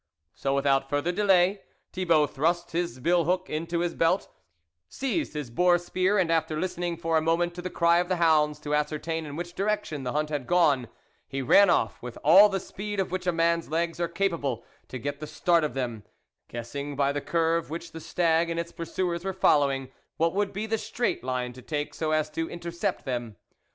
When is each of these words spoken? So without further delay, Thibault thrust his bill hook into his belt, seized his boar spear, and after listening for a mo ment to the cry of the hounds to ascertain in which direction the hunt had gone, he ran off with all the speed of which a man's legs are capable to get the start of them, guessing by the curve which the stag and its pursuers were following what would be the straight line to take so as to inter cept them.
So 0.33 0.55
without 0.55 0.89
further 0.89 1.11
delay, 1.11 1.61
Thibault 1.93 2.25
thrust 2.25 2.71
his 2.71 2.99
bill 2.99 3.25
hook 3.25 3.51
into 3.51 3.81
his 3.81 3.93
belt, 3.93 4.29
seized 4.89 5.33
his 5.35 5.51
boar 5.51 5.77
spear, 5.77 6.17
and 6.17 6.31
after 6.31 6.59
listening 6.59 6.97
for 6.97 7.17
a 7.17 7.21
mo 7.21 7.37
ment 7.37 7.53
to 7.53 7.61
the 7.61 7.69
cry 7.69 7.99
of 7.99 8.07
the 8.09 8.15
hounds 8.15 8.57
to 8.61 8.73
ascertain 8.73 9.27
in 9.27 9.35
which 9.35 9.53
direction 9.53 10.01
the 10.01 10.11
hunt 10.13 10.29
had 10.29 10.47
gone, 10.47 10.87
he 11.27 11.43
ran 11.43 11.69
off 11.69 12.01
with 12.01 12.17
all 12.23 12.49
the 12.49 12.59
speed 12.59 12.99
of 12.99 13.11
which 13.11 13.27
a 13.27 13.31
man's 13.31 13.69
legs 13.69 13.99
are 13.99 14.07
capable 14.07 14.65
to 14.87 14.97
get 14.97 15.19
the 15.19 15.27
start 15.27 15.63
of 15.63 15.75
them, 15.75 16.03
guessing 16.47 16.95
by 16.95 17.11
the 17.11 17.21
curve 17.21 17.69
which 17.69 17.91
the 17.91 18.01
stag 18.01 18.49
and 18.49 18.59
its 18.59 18.71
pursuers 18.71 19.23
were 19.23 19.33
following 19.33 19.91
what 20.17 20.33
would 20.33 20.51
be 20.51 20.65
the 20.65 20.79
straight 20.79 21.23
line 21.23 21.53
to 21.53 21.61
take 21.61 21.93
so 21.93 22.09
as 22.11 22.27
to 22.27 22.47
inter 22.47 22.71
cept 22.71 23.05
them. 23.05 23.35